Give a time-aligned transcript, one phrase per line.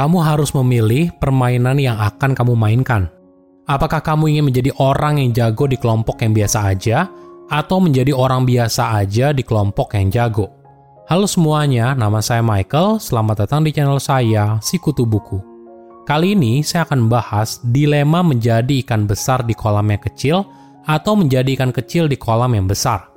[0.00, 3.12] kamu harus memilih permainan yang akan kamu mainkan.
[3.68, 7.04] Apakah kamu ingin menjadi orang yang jago di kelompok yang biasa aja,
[7.52, 10.56] atau menjadi orang biasa aja di kelompok yang jago?
[11.04, 12.96] Halo semuanya, nama saya Michael.
[12.96, 15.36] Selamat datang di channel saya, Sikutu Buku.
[16.08, 20.48] Kali ini saya akan membahas dilema menjadi ikan besar di kolam yang kecil
[20.88, 23.12] atau menjadi ikan kecil di kolam yang besar.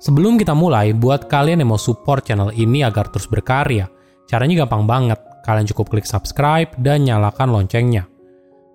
[0.00, 3.84] Sebelum kita mulai, buat kalian yang mau support channel ini agar terus berkarya,
[4.24, 8.06] caranya gampang banget kalian cukup klik subscribe dan nyalakan loncengnya.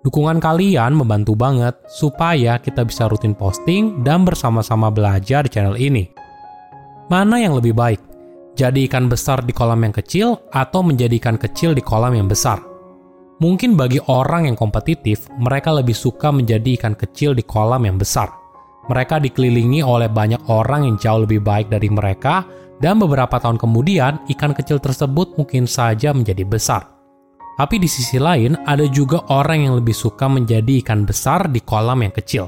[0.05, 6.07] Dukungan kalian membantu banget supaya kita bisa rutin posting dan bersama-sama belajar di channel ini.
[7.11, 7.99] Mana yang lebih baik?
[8.55, 12.61] Jadi ikan besar di kolam yang kecil atau menjadi ikan kecil di kolam yang besar?
[13.37, 18.33] Mungkin bagi orang yang kompetitif, mereka lebih suka menjadi ikan kecil di kolam yang besar.
[18.87, 22.47] Mereka dikelilingi oleh banyak orang yang jauh lebih baik dari mereka
[22.79, 26.87] dan beberapa tahun kemudian ikan kecil tersebut mungkin saja menjadi besar.
[27.57, 32.05] Tapi di sisi lain, ada juga orang yang lebih suka menjadi ikan besar di kolam
[32.05, 32.45] yang kecil.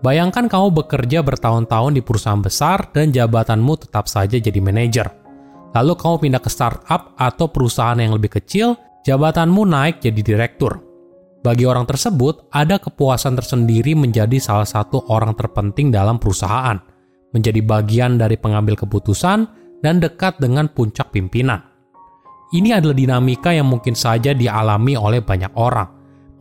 [0.00, 5.12] Bayangkan kamu bekerja bertahun-tahun di perusahaan besar dan jabatanmu tetap saja jadi manajer.
[5.76, 8.72] Lalu kamu pindah ke startup atau perusahaan yang lebih kecil,
[9.04, 10.87] jabatanmu naik jadi direktur.
[11.38, 16.76] Bagi orang tersebut, ada kepuasan tersendiri menjadi salah satu orang terpenting dalam perusahaan,
[17.30, 19.46] menjadi bagian dari pengambil keputusan,
[19.78, 21.62] dan dekat dengan puncak pimpinan.
[22.50, 25.86] Ini adalah dinamika yang mungkin saja dialami oleh banyak orang,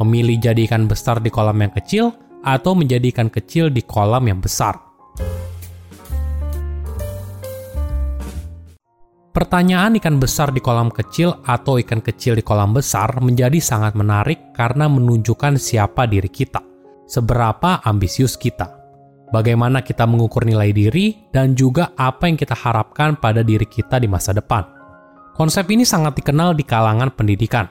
[0.01, 4.39] memilih jadi ikan besar di kolam yang kecil atau menjadi ikan kecil di kolam yang
[4.39, 4.86] besar.
[9.37, 14.49] Pertanyaan ikan besar di kolam kecil atau ikan kecil di kolam besar menjadi sangat menarik
[14.57, 16.57] karena menunjukkan siapa diri kita,
[17.05, 18.77] seberapa ambisius kita
[19.31, 24.07] bagaimana kita mengukur nilai diri, dan juga apa yang kita harapkan pada diri kita di
[24.07, 24.63] masa depan.
[25.35, 27.69] Konsep ini sangat dikenal di kalangan pendidikan.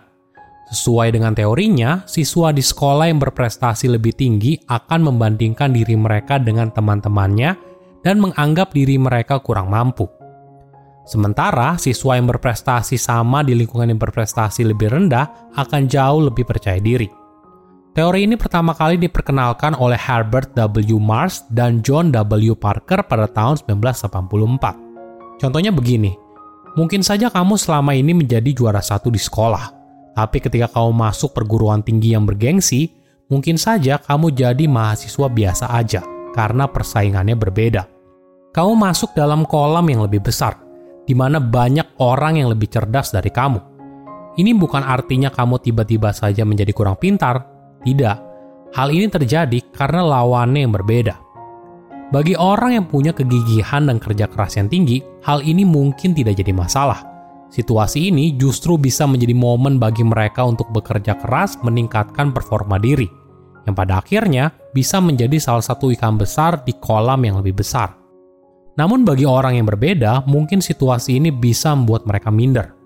[0.66, 6.74] Sesuai dengan teorinya, siswa di sekolah yang berprestasi lebih tinggi akan membandingkan diri mereka dengan
[6.74, 7.54] teman-temannya
[8.02, 10.15] dan menganggap diri mereka kurang mampu.
[11.06, 16.82] Sementara siswa yang berprestasi sama di lingkungan yang berprestasi lebih rendah akan jauh lebih percaya
[16.82, 17.06] diri.
[17.94, 20.98] Teori ini pertama kali diperkenalkan oleh Herbert W.
[20.98, 22.58] Mars dan John W.
[22.58, 25.40] Parker pada tahun 1984.
[25.40, 26.12] Contohnya begini,
[26.74, 29.72] mungkin saja kamu selama ini menjadi juara satu di sekolah,
[30.18, 32.92] tapi ketika kamu masuk perguruan tinggi yang bergengsi,
[33.30, 36.02] mungkin saja kamu jadi mahasiswa biasa aja
[36.34, 37.86] karena persaingannya berbeda.
[38.52, 40.65] Kamu masuk dalam kolam yang lebih besar,
[41.06, 43.62] di mana banyak orang yang lebih cerdas dari kamu.
[44.36, 47.46] Ini bukan artinya kamu tiba-tiba saja menjadi kurang pintar,
[47.80, 48.20] tidak,
[48.76, 51.14] hal ini terjadi karena lawannya yang berbeda.
[52.06, 56.54] Bagi orang yang punya kegigihan dan kerja keras yang tinggi, hal ini mungkin tidak jadi
[56.54, 57.02] masalah.
[57.50, 63.10] Situasi ini justru bisa menjadi momen bagi mereka untuk bekerja keras meningkatkan performa diri,
[63.66, 68.05] yang pada akhirnya bisa menjadi salah satu ikan besar di kolam yang lebih besar.
[68.76, 72.76] Namun bagi orang yang berbeda, mungkin situasi ini bisa membuat mereka minder.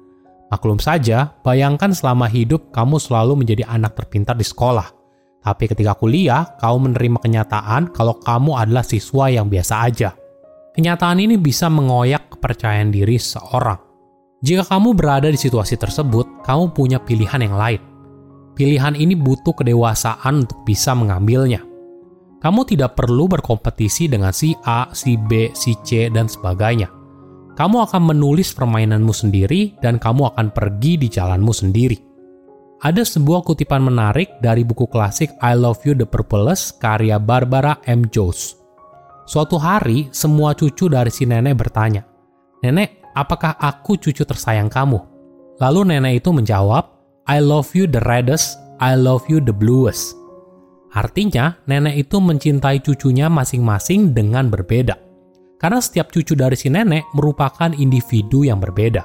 [0.51, 4.87] Maklum saja, bayangkan selama hidup kamu selalu menjadi anak terpintar di sekolah.
[5.41, 10.11] Tapi ketika kuliah, kamu menerima kenyataan kalau kamu adalah siswa yang biasa aja.
[10.75, 13.79] Kenyataan ini bisa mengoyak kepercayaan diri seorang.
[14.43, 17.81] Jika kamu berada di situasi tersebut, kamu punya pilihan yang lain.
[18.55, 21.70] Pilihan ini butuh kedewasaan untuk bisa mengambilnya.
[22.41, 27.01] Kamu tidak perlu berkompetisi dengan si A, si B, si C, dan sebagainya
[27.61, 32.01] kamu akan menulis permainanmu sendiri dan kamu akan pergi di jalanmu sendiri.
[32.81, 38.09] Ada sebuah kutipan menarik dari buku klasik I Love You The Purples karya Barbara M.
[38.09, 38.57] Jones.
[39.29, 42.09] Suatu hari, semua cucu dari si nenek bertanya,
[42.65, 44.97] Nenek, apakah aku cucu tersayang kamu?
[45.61, 46.89] Lalu nenek itu menjawab,
[47.29, 50.17] I love you the reddest, I love you the bluest.
[50.91, 55.11] Artinya, nenek itu mencintai cucunya masing-masing dengan berbeda
[55.61, 59.05] karena setiap cucu dari si nenek merupakan individu yang berbeda.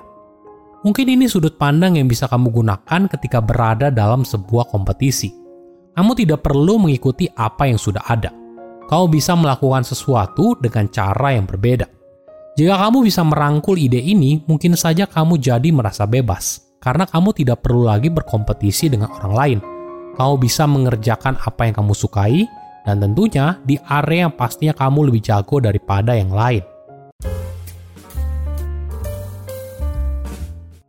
[0.87, 5.35] Mungkin ini sudut pandang yang bisa kamu gunakan ketika berada dalam sebuah kompetisi.
[5.91, 8.31] Kamu tidak perlu mengikuti apa yang sudah ada.
[8.87, 11.89] Kamu bisa melakukan sesuatu dengan cara yang berbeda.
[12.55, 17.65] Jika kamu bisa merangkul ide ini, mungkin saja kamu jadi merasa bebas, karena kamu tidak
[17.65, 19.59] perlu lagi berkompetisi dengan orang lain.
[20.15, 22.47] Kamu bisa mengerjakan apa yang kamu sukai,
[22.87, 26.63] dan tentunya di area yang pastinya kamu lebih jago daripada yang lain.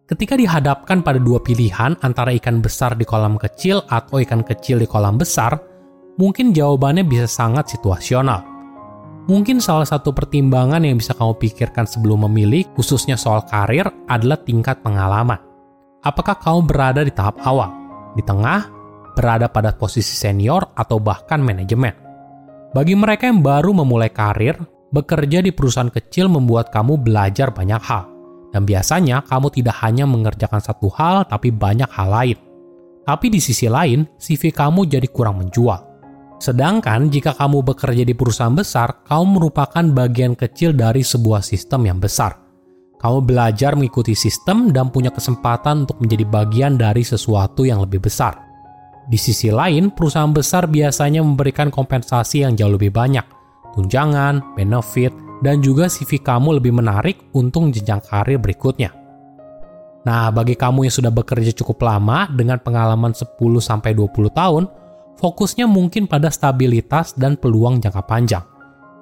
[0.06, 4.86] Ketika dihadapkan pada dua pilihan antara ikan besar di kolam kecil atau ikan kecil di
[4.86, 5.58] kolam besar,
[6.14, 8.46] mungkin jawabannya bisa sangat situasional.
[9.26, 14.78] Mungkin salah satu pertimbangan yang bisa kamu pikirkan sebelum memilih, khususnya soal karir, adalah tingkat
[14.86, 15.42] pengalaman.
[16.06, 17.74] apakah kamu berada di tahap awal,
[18.14, 18.75] di tengah,
[19.16, 21.96] berada pada posisi senior, atau bahkan manajemen.
[22.76, 24.60] Bagi mereka yang baru memulai karir,
[24.92, 28.04] bekerja di perusahaan kecil membuat kamu belajar banyak hal.
[28.52, 32.38] Dan biasanya kamu tidak hanya mengerjakan satu hal, tapi banyak hal lain.
[33.06, 35.80] Tapi di sisi lain, CV kamu jadi kurang menjual.
[36.36, 41.96] Sedangkan jika kamu bekerja di perusahaan besar, kamu merupakan bagian kecil dari sebuah sistem yang
[41.96, 42.36] besar.
[42.96, 48.45] Kamu belajar mengikuti sistem dan punya kesempatan untuk menjadi bagian dari sesuatu yang lebih besar.
[49.06, 53.22] Di sisi lain, perusahaan besar biasanya memberikan kompensasi yang jauh lebih banyak,
[53.78, 55.14] tunjangan, benefit,
[55.46, 58.90] dan juga CV kamu lebih menarik untuk jenjang karir berikutnya.
[60.06, 64.64] Nah, bagi kamu yang sudah bekerja cukup lama dengan pengalaman 10-20 tahun,
[65.18, 68.44] fokusnya mungkin pada stabilitas dan peluang jangka panjang,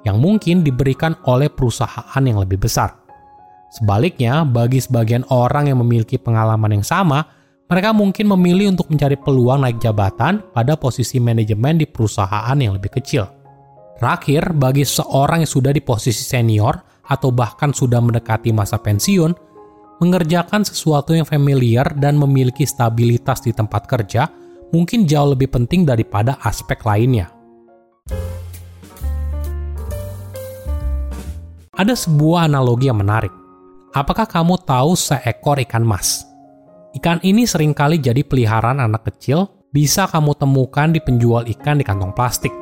[0.04, 2.96] yang mungkin diberikan oleh perusahaan yang lebih besar.
[3.72, 7.24] Sebaliknya, bagi sebagian orang yang memiliki pengalaman yang sama,
[7.64, 13.00] mereka mungkin memilih untuk mencari peluang naik jabatan pada posisi manajemen di perusahaan yang lebih
[13.00, 13.24] kecil.
[13.96, 16.76] Terakhir, bagi seorang yang sudah di posisi senior
[17.08, 19.32] atau bahkan sudah mendekati masa pensiun,
[20.04, 24.28] mengerjakan sesuatu yang familiar dan memiliki stabilitas di tempat kerja
[24.68, 27.32] mungkin jauh lebih penting daripada aspek lainnya.
[31.74, 33.32] Ada sebuah analogi yang menarik.
[33.96, 36.33] Apakah kamu tahu seekor ikan mas?
[36.94, 41.84] Ikan ini sering kali jadi peliharaan anak kecil, bisa kamu temukan di penjual ikan di
[41.84, 42.54] kantong plastik.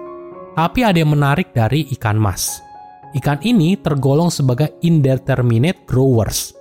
[0.57, 2.65] Tapi ada yang menarik dari ikan mas.
[3.13, 6.57] Ikan ini tergolong sebagai indeterminate growers.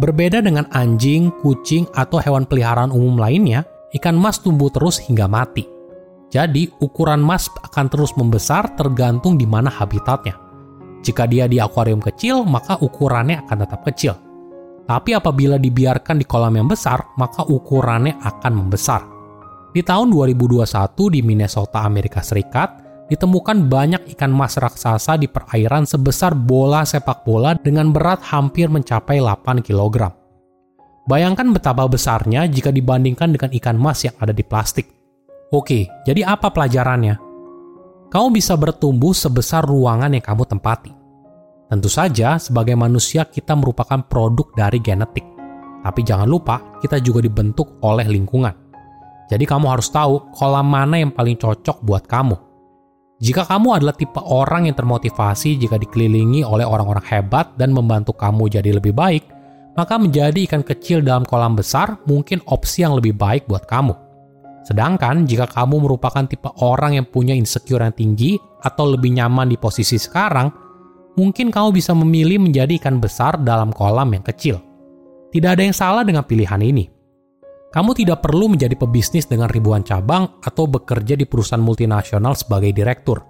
[0.00, 3.68] Berbeda dengan anjing, kucing, atau hewan peliharaan umum lainnya,
[4.00, 5.68] ikan mas tumbuh terus hingga mati.
[6.32, 10.40] Jadi, ukuran mas akan terus membesar tergantung di mana habitatnya.
[11.04, 14.29] Jika dia di akuarium kecil, maka ukurannya akan tetap kecil.
[14.90, 19.06] Tapi apabila dibiarkan di kolam yang besar, maka ukurannya akan membesar.
[19.70, 20.66] Di tahun 2021
[21.14, 27.54] di Minnesota, Amerika Serikat, ditemukan banyak ikan mas raksasa di perairan sebesar bola sepak bola
[27.54, 30.10] dengan berat hampir mencapai 8 kg.
[31.06, 34.90] Bayangkan betapa besarnya jika dibandingkan dengan ikan mas yang ada di plastik.
[35.54, 37.14] Oke, jadi apa pelajarannya?
[38.10, 40.99] Kamu bisa bertumbuh sebesar ruangan yang kamu tempati.
[41.70, 45.22] Tentu saja, sebagai manusia kita merupakan produk dari genetik.
[45.86, 48.50] Tapi jangan lupa, kita juga dibentuk oleh lingkungan.
[49.30, 52.34] Jadi kamu harus tahu kolam mana yang paling cocok buat kamu.
[53.22, 58.50] Jika kamu adalah tipe orang yang termotivasi jika dikelilingi oleh orang-orang hebat dan membantu kamu
[58.50, 59.22] jadi lebih baik,
[59.78, 63.94] maka menjadi ikan kecil dalam kolam besar mungkin opsi yang lebih baik buat kamu.
[64.66, 68.34] Sedangkan jika kamu merupakan tipe orang yang punya insecure yang tinggi
[68.66, 70.69] atau lebih nyaman di posisi sekarang,
[71.20, 74.56] mungkin kamu bisa memilih menjadi ikan besar dalam kolam yang kecil.
[75.28, 76.88] Tidak ada yang salah dengan pilihan ini.
[77.70, 83.22] Kamu tidak perlu menjadi pebisnis dengan ribuan cabang atau bekerja di perusahaan multinasional sebagai direktur.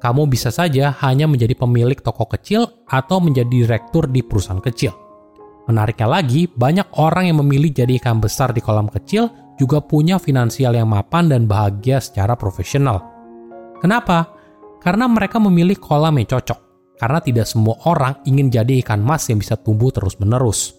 [0.00, 4.96] Kamu bisa saja hanya menjadi pemilik toko kecil atau menjadi direktur di perusahaan kecil.
[5.68, 9.28] Menariknya lagi, banyak orang yang memilih jadi ikan besar di kolam kecil
[9.60, 12.98] juga punya finansial yang mapan dan bahagia secara profesional.
[13.78, 14.32] Kenapa?
[14.80, 16.71] Karena mereka memilih kolam yang cocok.
[17.02, 20.78] Karena tidak semua orang ingin jadi ikan mas yang bisa tumbuh terus-menerus.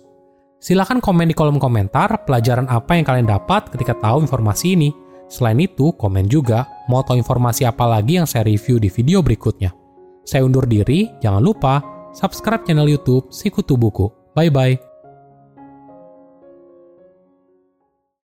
[0.64, 4.96] Silahkan komen di kolom komentar pelajaran apa yang kalian dapat ketika tahu informasi ini.
[5.28, 9.76] Selain itu, komen juga mau tahu informasi apa lagi yang saya review di video berikutnya.
[10.24, 11.84] Saya undur diri, jangan lupa
[12.16, 14.08] subscribe channel YouTube Sikutu Buku.
[14.32, 14.93] Bye bye.